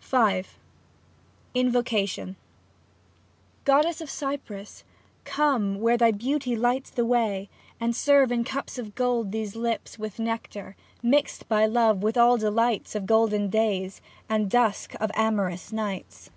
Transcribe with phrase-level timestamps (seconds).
[0.00, 0.48] 24 V
[1.54, 2.34] INVOCATION
[3.64, 4.82] Goddess of Cyprus
[5.22, 10.18] come (where beauty lights The way) and serve in cups of gold these lips With
[10.18, 16.30] nectar, mixed by love with all delights Of golden days, and dusk of amorous nights.